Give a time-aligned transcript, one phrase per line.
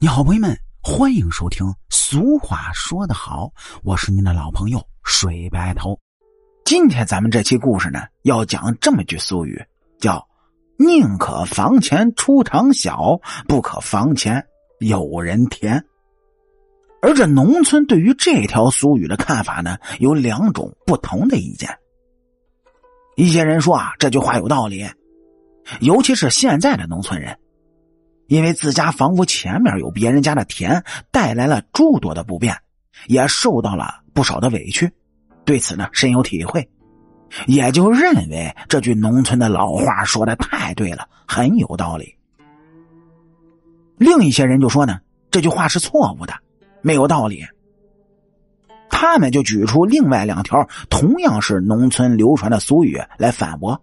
[0.00, 1.74] 你好，朋友们，欢迎收听。
[1.90, 3.50] 俗话说得好，
[3.82, 5.98] 我是您的老朋友水白头。
[6.64, 9.60] 今天咱们这期故事呢，要讲这么句俗语，
[9.98, 10.24] 叫
[10.78, 14.46] “宁可房前出场小，不可房前
[14.78, 15.84] 有人田”。
[17.02, 21.76] 而这农村对于这条俗语的看法呢，有两种不同的意见。
[23.16, 24.88] 一些人说啊，这句话有道理，
[25.80, 27.36] 尤其是现在的农村人。
[28.28, 32.54] 因为自家房屋前面有别人家的田，带来了诸多的不便，
[33.06, 34.92] 也受到了不少的委屈，
[35.46, 36.68] 对此呢深有体会，
[37.46, 42.16] 也就认为这句农村的老话说的太对了，很有道理。
[43.96, 46.34] 另一些人就说呢，这句话是错误的，
[46.82, 47.46] 没有道理。
[48.90, 53.82] 他们就举出另外两条同样是农村流传的俗语来反驳。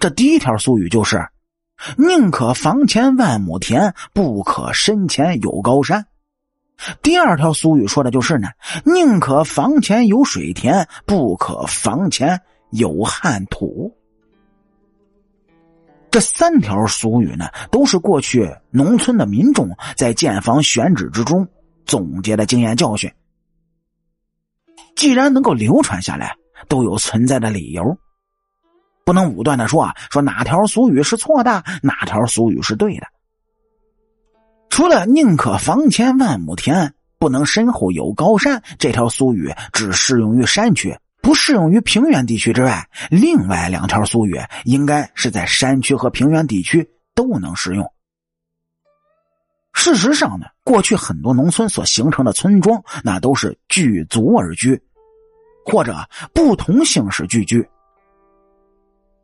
[0.00, 1.28] 这第一条俗语就是。
[1.96, 6.06] 宁可房前万亩田，不可身前有高山。
[7.02, 8.48] 第二条俗语说的就是呢，
[8.84, 13.96] 宁可房前有水田，不可房前有旱土。
[16.10, 21.48] 这三条俗语呢，都是过去农村的民众在建房选址之中
[21.86, 23.10] 总结的经验教训。
[24.94, 26.36] 既然能够流传下来，
[26.68, 27.96] 都有存在的理由。
[29.04, 33.06] 不能武断的说啊，说哪条俗语是错的，哪条俗语是对的。
[34.70, 47.92] 除了“宁可房前万亩田，不能身后有高山”这条俗语只适用于山区，不适用于平原地区之外，另外两条俗语应该是在山区和平原地区都能适用。
[49.74, 54.80] 事实上呢，过去很多农村所形成的村庄，那都是聚族而居，
[55.66, 55.96] 或者
[56.32, 57.68] 不同姓氏聚居。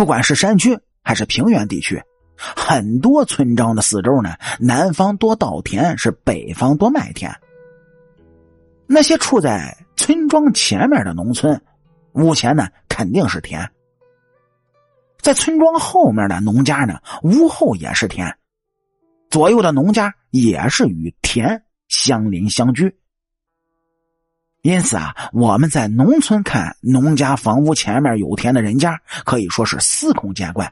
[0.00, 2.02] 不管是山区还是平原地区，
[2.38, 7.30] 很多村庄的四周呢，南方多稻田，是北方多麦田。
[8.86, 11.60] 那些处在村庄前面的农村，
[12.12, 13.62] 屋前呢肯定是田；
[15.20, 18.34] 在村庄后面的农家呢，屋后也是田，
[19.28, 22.96] 左右的农家也是与田相邻相居。
[24.62, 30.68] 因此啊，我们在农村看农家房屋前面有田的人家，可以说是司空见惯；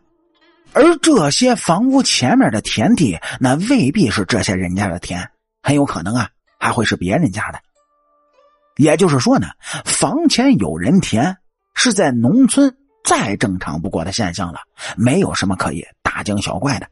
[0.74, 5.26] 而这些房屋前面的田地，那未必是这些人家的田，
[5.62, 6.28] 很有可能啊，
[6.58, 7.58] 还会是别人家的。
[8.76, 9.48] 也就是说呢，
[9.86, 11.38] 房前有人田，
[11.74, 14.60] 是在农村再正常不过的现象了，
[14.98, 16.86] 没有什么可以大惊小怪的。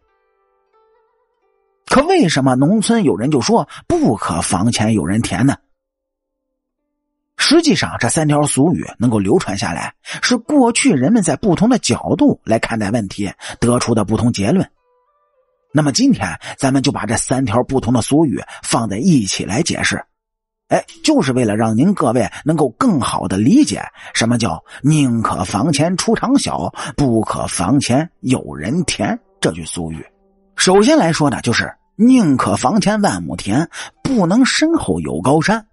[1.89, 5.57] 可为什么农村有人就说不可房前有人田呢？
[7.36, 13.30] 实际上，这三条俗语能够流传下来，是过去人们在不同的角度来看待问题
[13.60, 14.69] 得出的不同结论。
[15.72, 16.26] 那么今天，
[16.58, 20.02] 咱们就把这三条不同的俗语放在一起来解释，
[20.69, 23.82] 哎，就是为了让您各位能够更好的理解
[24.14, 30.04] 什么叫“宁可房前出场小，不可房前有人田”这句俗语。
[30.56, 33.68] 首先来说呢，就是“宁可房前万亩田，
[34.03, 35.66] 不能身后有高山”。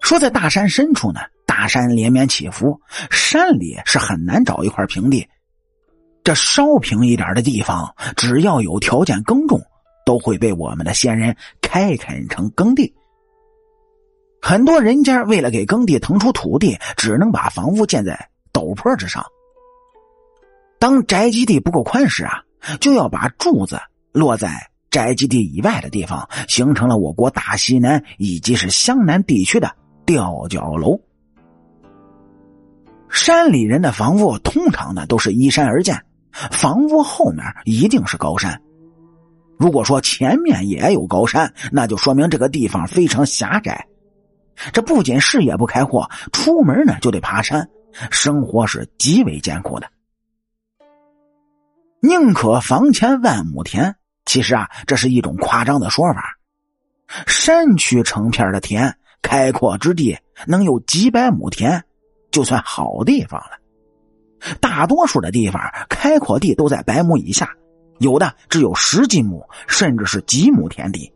[0.00, 5.28] 说在大山深处呢，大山连绵起伏，山里是很难找一块平地。
[6.24, 9.60] 这稍平一点的地方，只要有条件耕种，
[10.04, 12.94] 都会被我们的先人开垦成耕地。
[14.40, 19.24] 很多人家为了给耕地腾出土地，只能把房屋建在陡坡之上。
[20.78, 22.42] 当宅基地不够宽时啊，
[22.80, 23.80] 就要把柱子
[24.12, 29.74] 落在宅基地以外的地方，形成了我国大西南以及是湘南地区的。
[30.08, 30.98] 吊脚楼，
[33.10, 36.02] 山里人的房屋通常呢都是依山而建，
[36.32, 38.58] 房屋后面一定是高山。
[39.58, 43.86] 如果说前面也有高山，那就说明这个地方非常狭窄。
[44.72, 47.68] 这不仅视野不开阔，出门呢就得爬山，
[48.10, 49.90] 生活是极为艰苦的。
[52.00, 56.38] 宁可房前万亩田，其实啊这是一种夸张的说法。
[57.26, 58.97] 山区成片的田。
[59.22, 60.16] 开阔之地
[60.46, 61.82] 能有几百亩田，
[62.30, 63.58] 就算好地方了。
[64.60, 67.50] 大多数的地方开阔地都在百亩以下，
[67.98, 71.12] 有的只有十几亩，甚至是几亩田地。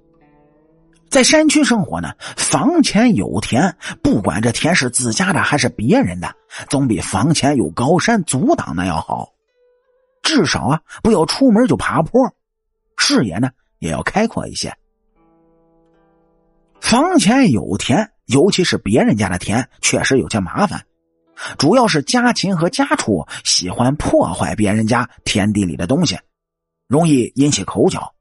[1.09, 6.35] 在山区生活呢，房前有田，不管这田是自家的还是别人的，
[6.69, 9.29] 总比房前有高山阻挡的要好。
[10.23, 12.35] 至少啊，不要出门就爬坡，
[12.97, 14.75] 视野呢也要开阔一些。
[16.93, 20.85] 房前有田，尤其是别人家的田，确实有些麻烦。
[21.57, 26.19] 主要是家禽和家畜喜欢破坏别人家田地里的东西，
[26.87, 28.13] 容易引起口角。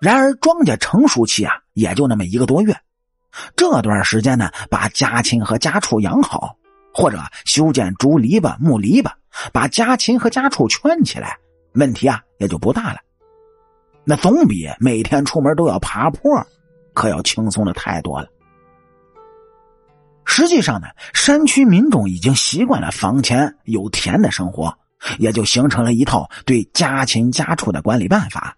[0.00, 2.76] 然而庄稼成熟期啊，也就那么一个多月。
[3.56, 6.56] 这段时间呢，把家禽和家畜养好，
[6.94, 9.10] 或者修建竹篱笆、木篱笆，
[9.52, 11.36] 把家禽和家畜圈起来，
[11.74, 13.00] 问题啊也就不大了。
[14.04, 16.46] 那总比每天出门都要爬坡，
[17.00, 18.28] 可要轻松的太多了。
[20.26, 24.76] 实际上呢，山区民众已经习惯了房前有田的生活，
[25.18, 28.54] 也就形成了一套对家禽家畜的管理办法，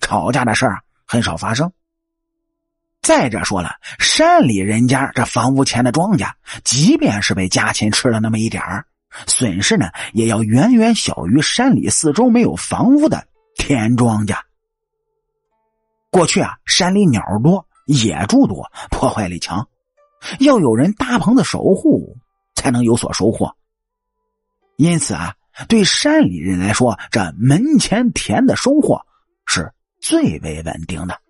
[0.00, 1.70] 吵架的事儿很少发生。
[3.02, 6.32] 再者说了，山里人家这房屋前的庄稼，
[6.64, 8.86] 即便是被家禽吃了那么一点儿，
[9.26, 13.26] 损失呢也要远远小于山里四周没有房屋的
[13.58, 14.38] 田庄稼。
[16.10, 19.68] 过去啊，山里鸟多，野猪多，破坏力强，
[20.40, 22.16] 要有人搭棚子守护，
[22.54, 23.54] 才能有所收获。
[24.76, 25.34] 因此啊，
[25.68, 29.02] 对山里人来说，这门前田的收获
[29.46, 31.20] 是最为稳定的。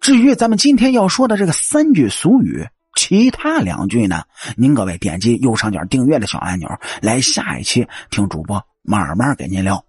[0.00, 4.22] 至于咱们今天要说的这个三句俗语，其他两句呢，
[4.56, 6.68] 您各位点击右上角订阅的小按钮，
[7.02, 9.84] 来下一期听主播慢慢给您聊。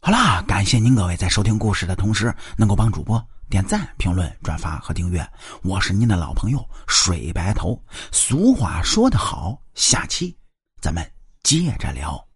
[0.00, 3.24] 好啦，感谢您各位在收听故事的同时，能够帮主播。
[3.48, 5.24] 点赞、评论、转发和订阅，
[5.62, 7.80] 我是您的老朋友水白头。
[8.10, 10.36] 俗话说得好，下期
[10.80, 11.08] 咱们
[11.42, 12.33] 接着聊。